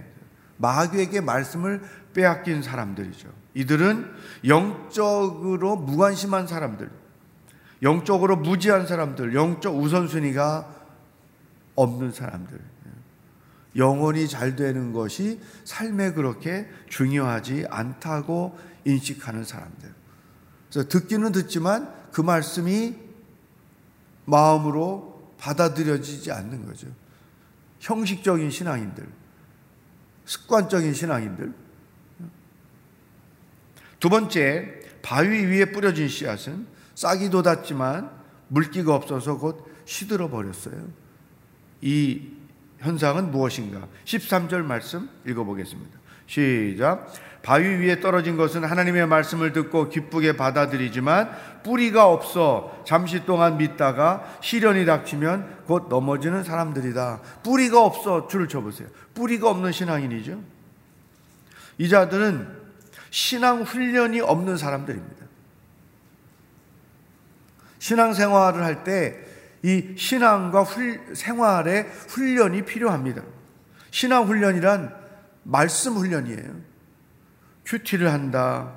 마귀에게 0.57 1.21
말씀을 1.21 1.81
빼앗긴 2.13 2.61
사람들이죠. 2.61 3.27
이들은 3.55 4.11
영적으로 4.45 5.75
무관심한 5.75 6.45
사람들, 6.45 6.91
영적으로 7.81 8.35
무지한 8.35 8.85
사람들, 8.85 9.33
영적 9.33 9.75
우선순위가 9.75 10.71
없는 11.73 12.11
사람들. 12.11 12.59
영혼이 13.75 14.27
잘 14.27 14.55
되는 14.55 14.93
것이 14.93 15.41
삶에 15.63 16.13
그렇게 16.13 16.69
중요하지 16.89 17.65
않다고 17.71 18.57
인식하는 18.85 19.43
사람들. 19.43 19.93
그래서 20.69 20.87
듣기는 20.87 21.31
듣지만 21.31 21.93
그 22.11 22.21
말씀이 22.21 22.95
마음으로 24.25 25.33
받아들여지지 25.37 26.31
않는 26.31 26.65
거죠. 26.65 26.87
형식적인 27.79 28.49
신앙인들, 28.49 29.07
습관적인 30.25 30.93
신앙인들. 30.93 31.53
두 33.99 34.09
번째, 34.09 34.81
바위 35.01 35.45
위에 35.45 35.65
뿌려진 35.65 36.07
씨앗은 36.07 36.67
싹이 36.95 37.29
돋았지만 37.29 38.09
물기가 38.47 38.95
없어서 38.95 39.37
곧 39.37 39.65
시들어 39.85 40.29
버렸어요. 40.29 40.87
이 41.81 42.31
현상은 42.79 43.31
무엇인가? 43.31 43.87
13절 44.05 44.63
말씀 44.63 45.09
읽어보겠습니다. 45.27 45.99
시작. 46.27 47.13
바위 47.45 47.67
위에 47.67 47.99
떨어진 47.99 48.37
것은 48.37 48.63
하나님의 48.63 49.05
말씀을 49.07 49.53
듣고 49.53 49.89
기쁘게 49.89 50.35
받아들이지만 50.35 51.29
뿌리가 51.63 52.07
없어 52.09 52.81
잠시 52.85 53.23
동안 53.25 53.57
믿다가 53.57 54.23
시련이 54.41 54.85
닥치면 54.85 55.65
곧 55.67 55.87
넘어지는 55.87 56.43
사람들이다. 56.43 57.21
뿌리가 57.43 57.83
없어 57.83 58.27
줄을 58.27 58.47
쳐보세요. 58.47 58.87
뿌리가 59.13 59.49
없는 59.49 59.71
신앙인이죠. 59.71 60.41
이 61.77 61.87
자들은 61.87 62.47
신앙 63.11 63.61
훈련이 63.61 64.21
없는 64.21 64.57
사람들입니다. 64.57 65.25
신앙 67.79 68.13
생활을 68.13 68.63
할 68.63 68.83
때 68.83 69.35
이 69.65 69.95
신앙과 69.97 70.61
훌, 70.61 71.15
생활의 71.15 71.89
훈련이 72.09 72.65
필요합니다. 72.65 73.23
신앙 73.89 74.25
훈련이란 74.27 74.95
말씀 75.41 75.93
훈련이에요. 75.93 76.74
큐티를 77.65 78.11
한다. 78.11 78.71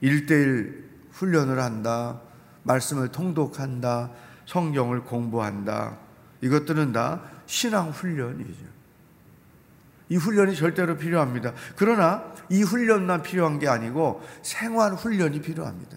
일대일 0.00 0.88
훈련을 1.12 1.60
한다. 1.60 2.20
말씀을 2.62 3.08
통독한다. 3.08 4.10
성경을 4.46 5.04
공부한다. 5.04 5.98
이것들은 6.40 6.92
다 6.92 7.22
신앙 7.46 7.90
훈련이죠. 7.90 8.70
이 10.08 10.16
훈련이 10.16 10.56
절대로 10.56 10.96
필요합니다. 10.96 11.52
그러나 11.76 12.24
이 12.48 12.62
훈련만 12.62 13.22
필요한 13.22 13.58
게 13.58 13.68
아니고 13.68 14.22
생활 14.42 14.94
훈련이 14.94 15.40
필요합니다. 15.40 15.96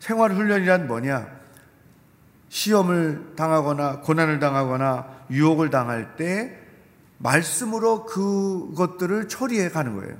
생활 0.00 0.32
훈련이란 0.32 0.86
뭐냐? 0.86 1.28
시험을 2.48 3.34
당하거나 3.36 4.00
고난을 4.00 4.38
당하거나 4.38 5.26
유혹을 5.30 5.70
당할 5.70 6.16
때 6.16 6.65
말씀으로 7.18 8.04
그것들을 8.04 9.28
처리해 9.28 9.70
가는 9.70 9.96
거예요. 9.96 10.16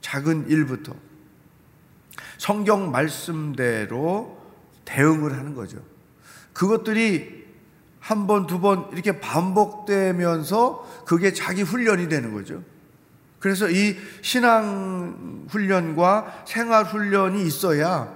작은 0.00 0.48
일부터. 0.48 0.94
성경 2.38 2.90
말씀대로 2.90 4.38
대응을 4.84 5.36
하는 5.36 5.54
거죠. 5.54 5.78
그것들이 6.52 7.44
한 8.00 8.26
번, 8.26 8.46
두 8.46 8.60
번 8.60 8.90
이렇게 8.92 9.18
반복되면서 9.18 11.04
그게 11.06 11.32
자기 11.32 11.62
훈련이 11.62 12.08
되는 12.08 12.34
거죠. 12.34 12.62
그래서 13.38 13.70
이 13.70 13.96
신앙 14.22 15.46
훈련과 15.48 16.44
생활 16.46 16.84
훈련이 16.84 17.42
있어야 17.46 18.14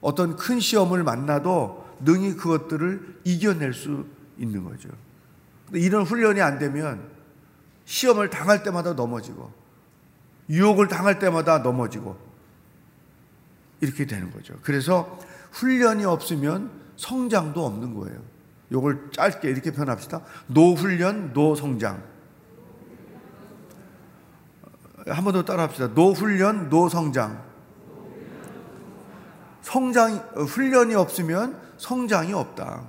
어떤 0.00 0.36
큰 0.36 0.58
시험을 0.60 1.02
만나도 1.02 1.84
능히 2.00 2.34
그것들을 2.34 3.20
이겨낼 3.24 3.74
수 3.74 4.06
있는 4.38 4.64
거죠. 4.64 4.88
이런 5.72 6.04
훈련이 6.04 6.40
안 6.40 6.58
되면 6.58 7.08
시험을 7.84 8.30
당할 8.30 8.62
때마다 8.62 8.92
넘어지고 8.94 9.52
유혹을 10.48 10.88
당할 10.88 11.18
때마다 11.18 11.58
넘어지고 11.58 12.16
이렇게 13.80 14.06
되는 14.06 14.30
거죠. 14.30 14.54
그래서 14.62 15.18
훈련이 15.52 16.04
없으면 16.04 16.70
성장도 16.96 17.64
없는 17.64 17.94
거예요. 17.94 18.18
요걸 18.72 19.10
짧게 19.12 19.48
이렇게 19.48 19.70
표현합시다. 19.72 20.20
노훈련, 20.46 21.32
노성장. 21.32 22.02
한 25.06 25.24
번 25.24 25.34
더 25.34 25.44
따라합시다. 25.44 25.88
노훈련, 25.88 26.70
노성장. 26.70 27.42
성장, 29.60 30.16
훈련이 30.34 30.94
없으면 30.94 31.60
성장이 31.76 32.32
없다. 32.32 32.84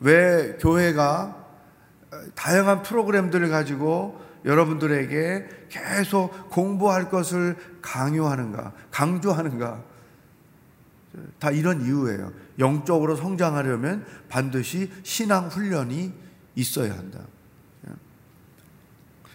왜 0.00 0.56
교회가 0.60 1.36
다양한 2.34 2.82
프로그램들을 2.82 3.48
가지고 3.48 4.20
여러분들에게 4.44 5.48
계속 5.68 6.50
공부할 6.50 7.10
것을 7.10 7.56
강요하는가, 7.82 8.72
강조하는가. 8.90 9.84
다 11.38 11.50
이런 11.50 11.82
이유예요. 11.82 12.32
영적으로 12.58 13.16
성장하려면 13.16 14.06
반드시 14.28 14.90
신앙 15.02 15.48
훈련이 15.48 16.12
있어야 16.54 16.92
한다. 16.96 17.20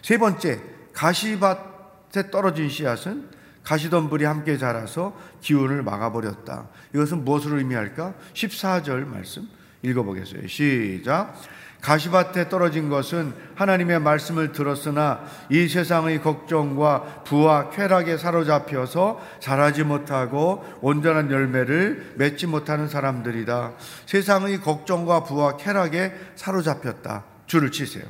세 0.02 0.18
번째, 0.18 0.62
가시밭에 0.92 2.30
떨어진 2.30 2.68
씨앗은 2.68 3.28
가시덤불이 3.62 4.24
함께 4.24 4.56
자라서 4.56 5.16
기운을 5.40 5.82
막아버렸다. 5.82 6.68
이것은 6.94 7.24
무엇을 7.24 7.58
의미할까? 7.58 8.14
14절 8.32 9.04
말씀 9.04 9.48
읽어보겠어요. 9.86 10.46
시작. 10.46 11.34
가시밭에 11.80 12.48
떨어진 12.48 12.88
것은 12.88 13.32
하나님의 13.54 14.00
말씀을 14.00 14.50
들었으나 14.50 15.24
이 15.50 15.68
세상의 15.68 16.20
걱정과 16.20 17.22
부와 17.24 17.70
쾌락에 17.70 18.16
사로잡혀서 18.16 19.20
자라지 19.38 19.84
못하고 19.84 20.64
온전한 20.80 21.30
열매를 21.30 22.14
맺지 22.16 22.48
못하는 22.48 22.88
사람들이다. 22.88 23.74
세상의 24.06 24.62
걱정과 24.62 25.24
부와 25.24 25.56
쾌락에 25.58 26.12
사로잡혔다. 26.34 27.24
줄을 27.46 27.70
치세요. 27.70 28.04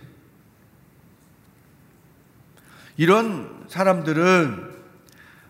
이런 2.97 3.67
사람들은 3.69 4.75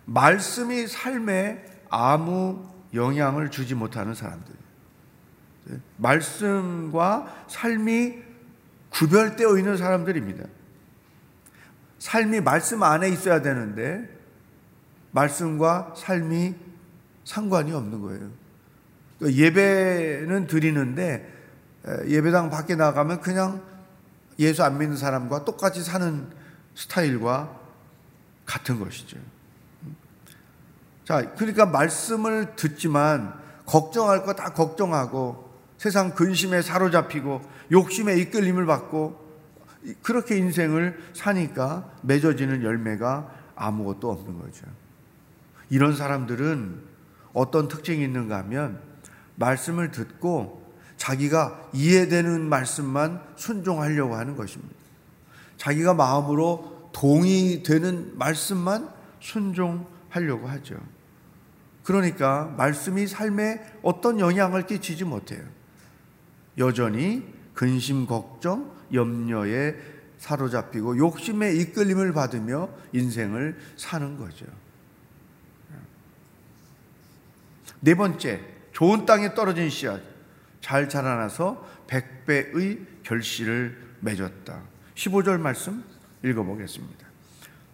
말씀이 0.06 0.88
삶에 0.88 1.64
아무 1.90 2.66
영향을 2.92 3.50
주지 3.50 3.76
못하는 3.76 4.14
사람들. 4.14 4.65
말씀과 5.96 7.44
삶이 7.48 8.22
구별되어 8.90 9.59
있는 9.59 9.76
사람들입니다. 9.76 10.44
삶이 11.98 12.40
말씀 12.40 12.83
안에 12.83 13.09
있어야 13.09 13.42
되는데 13.42 14.09
말씀과 15.11 15.94
삶이 15.96 16.55
상관이 17.24 17.72
없는 17.72 18.00
거예요. 18.00 18.31
그러니까 19.18 19.42
예배는 19.42 20.46
드리는데 20.46 21.33
예배당 22.07 22.50
밖에 22.50 22.74
나가면 22.76 23.20
그냥 23.20 23.62
예수 24.38 24.62
안 24.62 24.79
믿는 24.79 24.96
사람과 24.96 25.44
똑같이 25.44 25.83
사는 25.83 26.29
스타일과 26.74 27.59
같은 28.44 28.79
것이죠. 28.79 29.18
자, 31.05 31.35
그러니까 31.35 31.66
말씀을 31.66 32.55
듣지만 32.57 33.35
걱정할 33.64 34.24
거 34.24 34.35
다 34.35 34.52
걱정하고 34.52 35.45
세상 35.78 36.14
근심에 36.14 36.62
사로잡히고 36.62 37.42
욕심에 37.72 38.16
이끌림을 38.18 38.66
받고 38.66 39.26
그렇게 40.02 40.36
인생을 40.36 40.98
사니까 41.12 41.90
맺어지는 42.02 42.62
열매가 42.62 43.30
아무것도 43.54 44.10
없는 44.10 44.38
거죠. 44.38 44.66
이런 45.70 45.96
사람들은 45.96 46.80
어떤 47.32 47.68
특징이 47.68 48.02
있는가 48.02 48.38
하면 48.38 48.80
말씀을 49.36 49.90
듣고 49.90 50.64
자기가 50.96 51.68
이해되는 51.72 52.48
말씀만 52.48 53.22
순종하려고 53.36 54.16
하는 54.16 54.36
것입니다. 54.36 54.74
자기가 55.58 55.94
마음으로 55.94 56.90
동의되는 56.92 58.16
말씀만 58.16 58.88
순종하려고 59.20 60.48
하죠. 60.48 60.76
그러니까 61.84 62.52
말씀이 62.56 63.06
삶에 63.06 63.60
어떤 63.82 64.18
영향을 64.18 64.66
끼치지 64.66 65.04
못해요. 65.04 65.44
여전히 66.58 67.22
근심, 67.54 68.06
걱정, 68.06 68.72
염려에 68.92 69.74
사로잡히고 70.18 70.98
욕심에 70.98 71.54
이끌림을 71.54 72.12
받으며 72.12 72.68
인생을 72.92 73.58
사는 73.76 74.16
거죠. 74.16 74.46
네 77.80 77.94
번째, 77.94 78.40
좋은 78.72 79.06
땅에 79.06 79.34
떨어진 79.34 79.70
씨앗. 79.70 80.00
잘 80.60 80.88
자라나서 80.88 81.64
백배의 81.86 82.78
결실을 83.04 83.76
맺었다. 84.00 84.62
15절 84.94 85.38
말씀 85.38 85.84
읽어보겠습니다. 86.24 87.06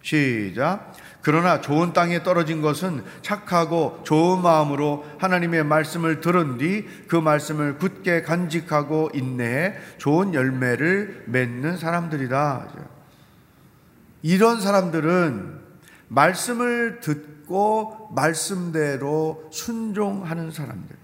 시작. 0.03 0.95
그러나 1.23 1.61
좋은 1.61 1.93
땅에 1.93 2.23
떨어진 2.23 2.61
것은 2.61 3.05
착하고 3.23 4.01
좋은 4.03 4.43
마음으로 4.43 5.05
하나님의 5.19 5.65
말씀을 5.65 6.21
들은 6.21 6.59
뒤 6.59 6.83
그 7.09 7.17
말씀을 7.17 7.79
굳게 7.79 8.23
간직하고 8.23 9.11
인내해 9.15 9.75
좋은 9.99 10.35
열매를 10.35 11.25
맺는 11.27 11.77
사람들이다. 11.77 12.69
이런 14.23 14.61
사람들은 14.61 15.61
말씀을 16.09 17.01
듣고 17.01 18.11
말씀대로 18.15 19.49
순종하는 19.51 20.51
사람들. 20.51 21.02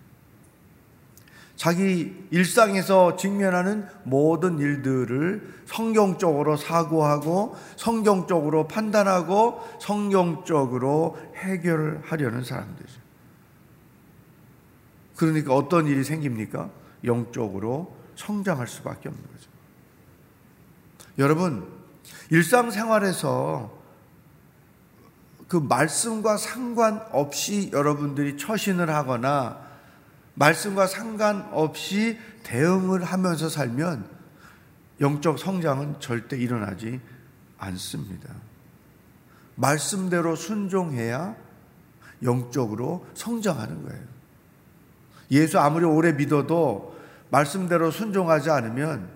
자기 1.59 2.15
일상에서 2.31 3.17
직면하는 3.17 3.89
모든 4.05 4.61
일들을 4.61 5.63
성경적으로 5.67 6.57
사고하고 6.57 7.57
성경적으로 7.75 8.69
판단하고 8.69 9.61
성경적으로 9.81 11.19
해결하려는 11.35 12.45
사람들이죠. 12.45 13.01
그러니까 15.17 15.53
어떤 15.53 15.89
일이 15.89 16.05
생깁니까? 16.05 16.71
영적으로 17.03 17.93
성장할 18.15 18.69
수밖에 18.69 19.09
없는 19.09 19.25
거죠. 19.25 19.51
여러분, 21.19 21.67
일상생활에서 22.31 23.77
그 25.49 25.57
말씀과 25.57 26.37
상관없이 26.37 27.71
여러분들이 27.73 28.37
처신을 28.37 28.91
하거나 28.91 29.68
말씀과 30.39 30.87
상관없이 30.87 32.19
대응을 32.45 33.03
하면서 33.03 33.49
살면 33.49 34.09
영적 35.01 35.39
성장은 35.39 36.01
절대 36.01 36.39
일어나지 36.39 37.01
않습니다. 37.59 38.33
말씀대로 39.57 40.37
순종해야 40.37 41.35
영적으로 42.23 43.07
성장하는 43.15 43.85
거예요. 43.85 44.03
예수 45.33 45.59
아무리 45.59 45.85
오래 45.85 46.13
믿어도 46.13 46.97
말씀대로 47.31 47.91
순종하지 47.91 48.51
않으면 48.51 49.09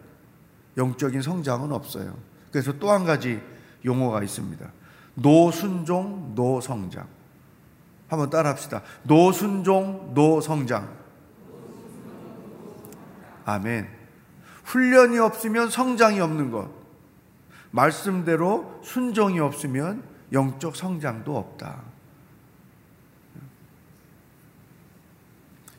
영적인 0.76 1.22
성장은 1.22 1.72
없어요. 1.72 2.16
그래서 2.50 2.78
또 2.78 2.90
한 2.90 3.04
가지 3.04 3.40
용어가 3.84 4.22
있습니다. 4.22 4.70
노순종, 5.14 6.32
노성장. 6.34 7.06
한번 8.08 8.28
따라 8.28 8.50
합시다. 8.50 8.82
노순종, 9.04 10.12
노성장. 10.14 11.01
아멘. 13.44 13.88
훈련이 14.64 15.18
없으면 15.18 15.70
성장이 15.70 16.20
없는 16.20 16.50
것. 16.50 16.70
말씀대로 17.70 18.80
순종이 18.84 19.40
없으면 19.40 20.04
영적 20.32 20.76
성장도 20.76 21.36
없다. 21.36 21.82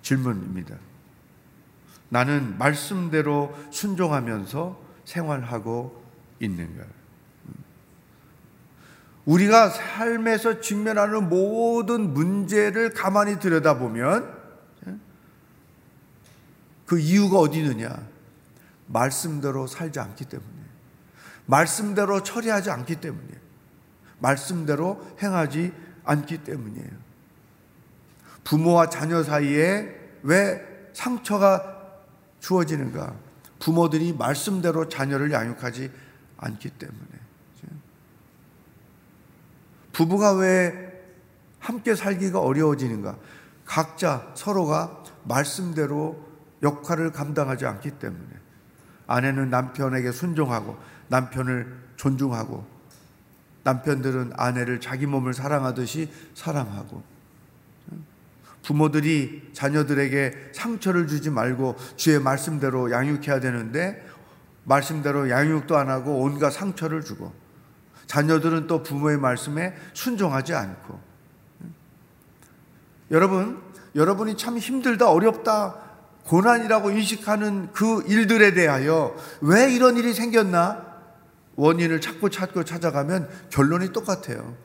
질문입니다. 0.02 0.76
나는 2.10 2.58
말씀대로 2.58 3.56
순종하면서 3.72 4.80
생활하고 5.06 6.04
있는가? 6.40 6.84
우리가 9.26 9.70
삶에서 9.70 10.60
직면하는 10.60 11.30
모든 11.30 12.14
문제를 12.14 12.92
가만히 12.94 13.40
들여다보면 13.40 14.43
그 16.94 17.00
이유가 17.00 17.40
어디 17.40 17.58
있느냐? 17.58 18.08
말씀대로 18.86 19.66
살지 19.66 20.00
않기 20.00 20.26
때문에. 20.26 20.48
말씀대로 21.48 22.22
처리하지 22.22 22.70
않기 22.70 22.98
때문에. 22.98 23.30
말씀대로 24.20 25.04
행하지 25.20 25.74
않기 26.04 26.44
때문이에요. 26.44 26.92
부모와 28.44 28.90
자녀 28.90 29.24
사이에 29.24 29.90
왜 30.22 30.62
상처가 30.94 31.82
주어지는가? 32.40 33.16
부모들이 33.58 34.14
말씀대로 34.14 34.88
자녀를 34.88 35.32
양육하지 35.32 35.90
않기 36.38 36.70
때문에. 36.78 37.10
부부가 39.94 40.34
왜 40.34 41.02
함께 41.58 41.96
살기가 41.96 42.40
어려워지는가? 42.40 43.18
각자 43.66 44.32
서로가 44.36 45.04
말씀대로 45.24 46.33
역할을 46.64 47.12
감당하지 47.12 47.66
않기 47.66 47.92
때문에 47.92 48.30
아내는 49.06 49.50
남편에게 49.50 50.12
순종하고 50.12 50.78
남편을 51.10 51.84
존중하고 51.98 52.66
남편들은 53.64 54.34
아내를 54.36 54.80
자기 54.80 55.06
몸을 55.06 55.34
사랑하듯이 55.34 56.12
사랑하고 56.34 57.04
부모들이 58.64 59.52
자녀들에게 59.54 60.52
상처를 60.54 61.08
주지 61.08 61.30
말고 61.30 61.76
주의 61.98 62.20
말씀대로 62.20 62.92
양육해야 62.92 63.40
되는데 63.42 64.06
말씀대로 64.64 65.30
양육도 65.30 65.78
안 65.78 65.90
하고 65.90 66.22
온갖 66.22 66.50
상처를 66.50 67.04
주고 67.04 67.34
자녀들은 68.08 68.68
또 68.68 68.84
부모의 68.84 69.18
말씀에 69.18 69.76
순종하지 69.94 70.54
않고 70.54 71.00
여러분 73.12 73.62
여러분이 73.96 74.38
참 74.38 74.58
힘들다 74.58 75.10
어렵다 75.12 75.93
고난이라고 76.26 76.92
인식하는 76.92 77.72
그 77.74 78.04
일들에 78.08 78.54
대하여 78.54 79.16
왜 79.42 79.74
이런 79.74 79.98
일이 79.98 80.14
생겼나? 80.14 80.94
원인을 81.56 82.02
찾고 82.02 82.30
찾고 82.30 82.64
찾아가면 82.64 83.30
결론이 83.50 83.94
똑같아요. 83.94 84.56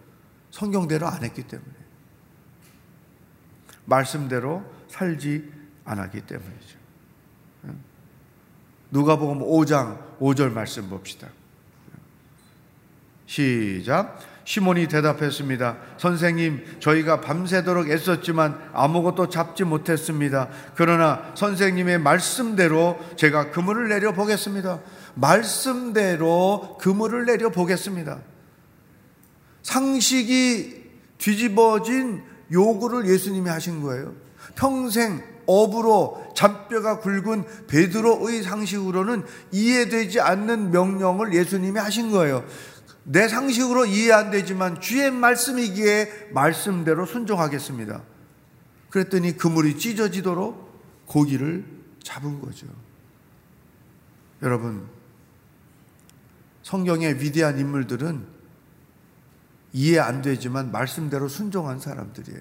성경대로 0.51 1.07
안 1.07 1.23
했기 1.25 1.42
때문에. 1.42 1.71
말씀대로 3.85 4.64
살지 4.88 5.53
않았기 5.85 6.23
때문이죠. 6.23 6.79
누가복음 8.90 9.40
5장 9.40 10.18
5절 10.18 10.53
말씀 10.53 10.88
봅시다. 10.88 11.29
시작. 13.27 14.18
시몬이 14.49 14.89
대답했습니다. 14.89 15.77
선생님, 15.99 16.79
저희가 16.81 17.21
밤새도록 17.21 17.91
애썼지만 17.91 18.71
아무것도 18.73 19.29
잡지 19.29 19.63
못했습니다. 19.63 20.49
그러나 20.75 21.33
선생님의 21.35 21.99
말씀대로 21.99 22.99
제가 23.17 23.51
그물을 23.51 23.91
내려 23.91 24.13
보겠습니다. 24.13 24.81
말씀대로 25.17 26.79
그물을 26.81 27.27
내려 27.27 27.51
보겠습니다. 27.51 28.21
상식이 29.61 30.83
뒤집어진 31.19 32.23
요구를 32.51 33.07
예수님이 33.07 33.51
하신 33.51 33.83
거예요. 33.83 34.15
평생 34.55 35.23
업으로 35.45 36.27
잔뼈가 36.35 37.01
굵은 37.01 37.45
베드로의 37.67 38.43
상식으로는 38.43 39.25
이해되지 39.53 40.21
않는 40.21 40.71
명령을 40.71 41.35
예수님이 41.35 41.79
하신 41.79 42.11
거예요. 42.13 42.45
내 43.11 43.27
상식으로 43.27 43.87
이해 43.87 44.12
안 44.12 44.31
되지만 44.31 44.83
주의 44.83 45.11
말씀이기에 45.11 46.29
말씀대로 46.33 47.07
순종하겠습니다. 47.07 48.03
그랬더니 48.90 49.35
그물이 49.35 49.79
찢어지도록 49.79 51.07
고기를 51.07 51.64
잡은 52.03 52.38
거죠. 52.38 52.66
여러분, 54.42 54.87
성경의 56.62 57.23
위대한 57.23 57.59
인물들은 57.59 58.27
이해 59.73 59.99
안 59.99 60.21
되지만 60.21 60.71
말씀대로 60.71 61.29
순종한 61.29 61.81
사람들이에요. 61.81 62.40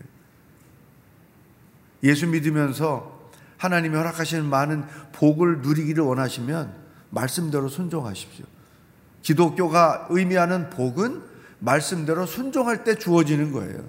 예수 2.04 2.28
믿으면서 2.28 3.32
하나님이 3.56 3.96
허락하시는 3.96 4.46
많은 4.46 4.86
복을 5.14 5.62
누리기를 5.62 6.04
원하시면 6.04 6.76
말씀대로 7.10 7.70
순종하십시오. 7.70 8.57
기독교가 9.22 10.08
의미하는 10.10 10.70
복은 10.70 11.22
말씀대로 11.60 12.26
순종할 12.26 12.84
때 12.84 12.96
주어지는 12.96 13.52
거예요. 13.52 13.84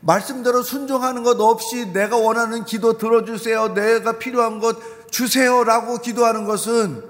말씀대로 0.00 0.62
순종하는 0.62 1.22
것 1.22 1.40
없이 1.40 1.92
내가 1.92 2.16
원하는 2.16 2.64
기도 2.64 2.98
들어주세요. 2.98 3.74
내가 3.74 4.18
필요한 4.18 4.58
것 4.58 4.76
주세요라고 5.10 5.98
기도하는 5.98 6.44
것은 6.44 7.02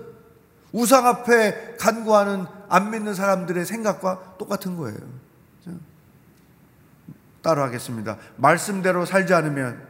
우상 0.72 1.06
앞에 1.06 1.76
간구하는 1.78 2.46
안 2.68 2.90
믿는 2.90 3.14
사람들의 3.14 3.64
생각과 3.64 4.36
똑같은 4.38 4.76
거예요. 4.76 4.98
따라하겠습니다. 7.42 8.18
말씀대로 8.36 9.04
살지 9.04 9.34
않으면 9.34 9.82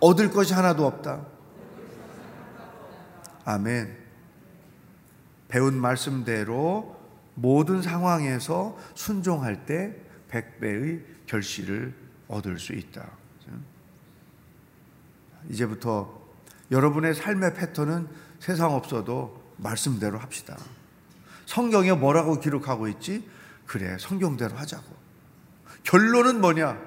얻을 0.00 0.30
것이 0.30 0.54
하나도 0.54 0.86
없다. 0.86 1.20
아멘. 3.44 4.01
배운 5.52 5.78
말씀대로 5.78 6.96
모든 7.34 7.82
상황에서 7.82 8.78
순종할 8.94 9.66
때 9.66 9.94
백배의 10.28 11.04
결실을 11.26 11.94
얻을 12.26 12.58
수 12.58 12.72
있다. 12.72 13.06
이제부터 15.50 16.22
여러분의 16.70 17.14
삶의 17.14 17.52
패턴은 17.52 18.08
세상 18.40 18.72
없어도 18.72 19.42
말씀대로 19.58 20.18
합시다. 20.18 20.56
성경에 21.44 21.92
뭐라고 21.92 22.40
기록하고 22.40 22.88
있지? 22.88 23.28
그래, 23.66 23.98
성경대로 24.00 24.56
하자고. 24.56 24.96
결론은 25.82 26.40
뭐냐? 26.40 26.80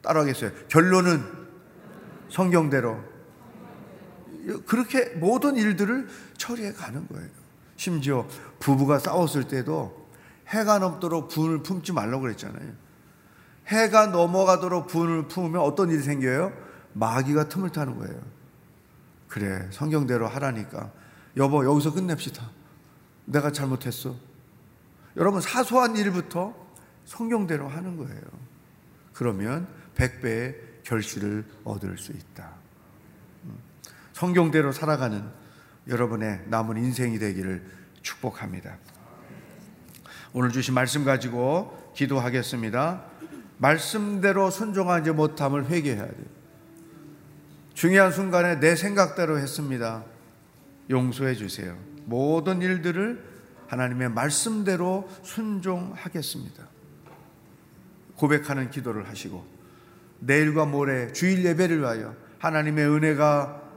따라하겠어요. 0.00 0.52
결론은 0.68 1.22
성경대로. 2.30 3.04
그렇게 4.66 5.10
모든 5.16 5.56
일들을 5.56 6.08
처리해 6.38 6.72
가는 6.72 7.06
거예요. 7.06 7.37
심지어 7.78 8.26
부부가 8.58 8.98
싸웠을 8.98 9.44
때도 9.44 10.08
해가 10.48 10.80
넘도록 10.80 11.28
분을 11.28 11.62
품지 11.62 11.92
말라고 11.92 12.22
그랬잖아요. 12.22 12.72
해가 13.68 14.08
넘어가도록 14.08 14.88
분을 14.88 15.28
품으면 15.28 15.62
어떤 15.62 15.88
일이 15.90 16.02
생겨요? 16.02 16.52
마귀가 16.94 17.48
틈을 17.48 17.70
타는 17.70 17.98
거예요. 17.98 18.20
그래, 19.28 19.68
성경대로 19.70 20.26
하라니까. 20.26 20.90
여보, 21.36 21.64
여기서 21.64 21.94
끝냅시다. 21.94 22.50
내가 23.26 23.52
잘못했어. 23.52 24.16
여러분, 25.16 25.40
사소한 25.40 25.96
일부터 25.96 26.54
성경대로 27.04 27.68
하는 27.68 27.96
거예요. 27.96 28.22
그러면 29.12 29.68
백배의 29.94 30.56
결실을 30.82 31.44
얻을 31.62 31.98
수 31.98 32.12
있다. 32.12 32.54
음. 33.44 33.58
성경대로 34.14 34.72
살아가는 34.72 35.30
여러분의 35.88 36.42
남은 36.46 36.76
인생이 36.76 37.18
되기를 37.18 37.64
축복합니다. 38.02 38.76
오늘 40.32 40.50
주신 40.50 40.74
말씀 40.74 41.04
가지고 41.04 41.92
기도하겠습니다. 41.94 43.04
말씀대로 43.56 44.50
순종하지 44.50 45.12
못함을 45.12 45.66
회개해야 45.66 46.06
돼요. 46.06 46.26
중요한 47.74 48.12
순간에 48.12 48.60
내 48.60 48.76
생각대로 48.76 49.38
했습니다. 49.38 50.04
용서해 50.90 51.34
주세요. 51.34 51.76
모든 52.04 52.60
일들을 52.60 53.24
하나님의 53.68 54.10
말씀대로 54.10 55.08
순종하겠습니다. 55.22 56.66
고백하는 58.16 58.70
기도를 58.70 59.08
하시고 59.08 59.46
내일과 60.20 60.64
모레 60.64 61.12
주일 61.12 61.44
예배를 61.44 61.80
위하여 61.80 62.14
하나님의 62.38 62.86
은혜가 62.88 63.67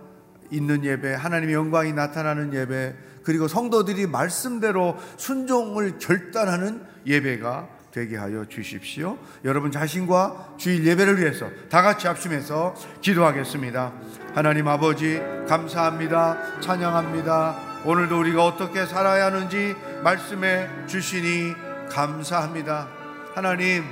있는 0.52 0.84
예배, 0.84 1.14
하나님의 1.14 1.56
영광이 1.56 1.94
나타나는 1.94 2.54
예배, 2.54 2.96
그리고 3.24 3.48
성도들이 3.48 4.08
말씀대로 4.08 4.98
순종을 5.18 6.00
결단하는 6.00 6.84
예배가 7.06 7.82
되게 7.92 8.16
하여 8.16 8.46
주십시오. 8.46 9.18
여러분 9.44 9.72
자신과 9.72 10.56
주일 10.58 10.86
예배를 10.86 11.20
위해서 11.20 11.50
다 11.70 11.82
같이 11.82 12.08
합심해서 12.08 12.74
기도하겠습니다. 13.02 13.94
하나님 14.34 14.68
아버지, 14.68 15.22
감사합니다. 15.48 16.62
찬양합니다. 16.62 17.84
오늘도 17.86 18.20
우리가 18.20 18.46
어떻게 18.46 18.86
살아야 18.86 19.26
하는지 19.26 19.76
말씀해 20.04 20.88
주시니 20.88 21.54
감사합니다. 21.90 22.88
하나님, 23.34 23.84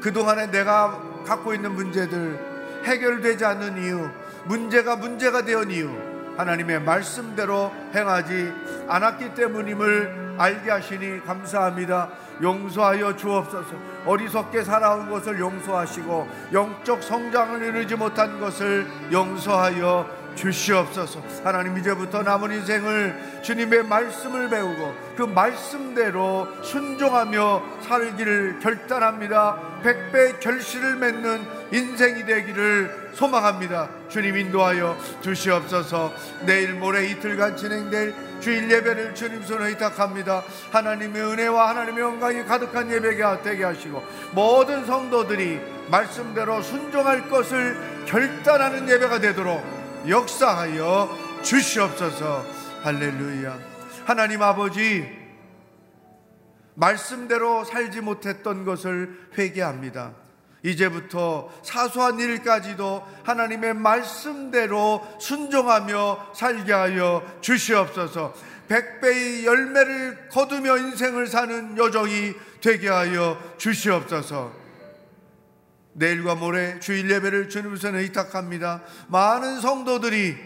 그동안에 0.00 0.50
내가 0.50 1.24
갖고 1.24 1.54
있는 1.54 1.72
문제들 1.72 2.38
해결되지 2.84 3.44
않는 3.44 3.82
이유, 3.82 4.08
문제가 4.46 4.96
문제가 4.96 5.42
되온 5.44 5.70
이유 5.70 5.90
하나님의 6.36 6.80
말씀대로 6.82 7.72
행하지 7.94 8.52
않았기 8.88 9.34
때문임을 9.34 10.36
알게 10.38 10.70
하시니 10.70 11.24
감사합니다. 11.24 12.10
용서하여 12.42 13.16
주옵소서. 13.16 13.74
어리석게 14.04 14.62
살아온 14.62 15.10
것을 15.10 15.40
용서하시고 15.40 16.28
영적 16.52 17.02
성장을 17.02 17.62
이루지 17.62 17.96
못한 17.96 18.38
것을 18.38 18.86
용서하여 19.10 20.26
주시옵소서. 20.34 21.22
하나님 21.42 21.78
이제부터 21.78 22.22
남은 22.22 22.52
인생을 22.52 23.40
주님의 23.42 23.84
말씀을 23.84 24.50
배우고 24.50 24.94
그 25.16 25.22
말씀대로 25.22 26.46
순종하며 26.62 27.62
살기를 27.80 28.60
결단합니다. 28.60 29.80
백배 29.82 30.38
결실을 30.38 30.96
맺는 30.96 31.46
인생이 31.72 32.26
되기를 32.26 33.05
소망합니다. 33.16 33.88
주님 34.08 34.36
인도하여 34.36 34.96
주시옵소서. 35.22 36.12
내일 36.44 36.74
모레 36.74 37.08
이틀간 37.08 37.56
진행될 37.56 38.14
주일 38.40 38.70
예배를 38.70 39.14
주님 39.14 39.42
손에 39.42 39.68
의탁합니다. 39.68 40.42
하나님의 40.70 41.22
은혜와 41.22 41.70
하나님의 41.70 42.00
영광이 42.02 42.44
가득한 42.44 42.92
예배가 42.92 43.42
되게 43.42 43.64
하시고 43.64 44.04
모든 44.32 44.84
성도들이 44.84 45.58
말씀대로 45.90 46.60
순종할 46.62 47.28
것을 47.30 48.04
결단하는 48.06 48.88
예배가 48.88 49.20
되도록 49.20 49.64
역사하여 50.06 51.42
주시옵소서. 51.42 52.44
할렐루야. 52.82 53.58
하나님 54.04 54.42
아버지, 54.42 55.08
말씀대로 56.74 57.64
살지 57.64 58.02
못했던 58.02 58.64
것을 58.64 59.30
회개합니다. 59.38 60.25
이제부터 60.66 61.48
사소한 61.62 62.18
일까지도 62.18 63.06
하나님의 63.22 63.74
말씀대로 63.74 65.06
순종하며 65.20 66.32
살게 66.34 66.72
하여 66.72 67.22
주시옵소서. 67.40 68.34
백배의 68.66 69.46
열매를 69.46 70.28
거두며 70.28 70.76
인생을 70.78 71.28
사는 71.28 71.78
여정이 71.78 72.34
되게 72.60 72.88
하여 72.88 73.38
주시옵소서. 73.58 74.52
내일과 75.92 76.34
모레 76.34 76.80
주일 76.80 77.08
예배를 77.10 77.48
주님 77.48 77.76
손에 77.76 78.00
의탁합니다. 78.00 78.82
많은 79.06 79.60
성도들이 79.60 80.36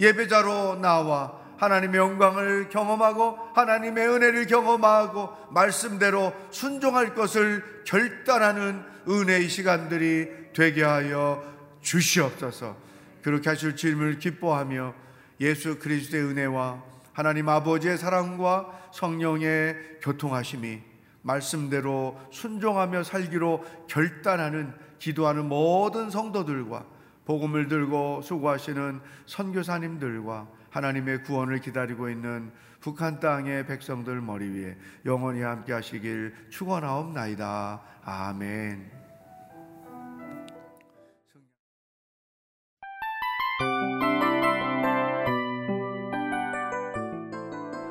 예배자로 0.00 0.80
나와 0.80 1.38
하나님의 1.56 2.00
영광을 2.00 2.68
경험하고 2.68 3.38
하나님의 3.54 4.08
은혜를 4.08 4.46
경험하고 4.46 5.30
말씀대로 5.50 6.32
순종할 6.50 7.14
것을 7.14 7.62
결단하는 7.84 8.82
은혜의 9.10 9.48
시간들이 9.48 10.28
되게 10.52 10.82
하여 10.82 11.42
주시옵소서. 11.80 12.76
그렇게 13.22 13.50
하실 13.50 13.76
주님을 13.76 14.18
기뻐하며 14.18 14.94
예수 15.40 15.78
그리스도의 15.78 16.24
은혜와 16.24 16.82
하나님 17.12 17.48
아버지의 17.48 17.98
사랑과 17.98 18.88
성령의 18.92 19.98
교통하심이 20.00 20.80
말씀대로 21.22 22.18
순종하며 22.30 23.02
살기로 23.02 23.64
결단하는 23.88 24.72
기도하는 24.98 25.46
모든 25.48 26.10
성도들과 26.10 26.86
복음을 27.24 27.68
들고 27.68 28.22
수고하시는 28.22 29.00
선교사님들과 29.26 30.48
하나님의 30.70 31.22
구원을 31.24 31.60
기다리고 31.60 32.08
있는 32.08 32.52
북한 32.80 33.20
땅의 33.20 33.66
백성들 33.66 34.20
머리 34.20 34.48
위에 34.48 34.76
영원히 35.04 35.42
함께 35.42 35.72
하시길 35.72 36.34
축원하옵나이다. 36.48 37.82
아멘. 38.04 38.99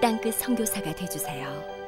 땅끝 0.00 0.34
선교사가 0.34 0.94
되주세요. 0.94 1.79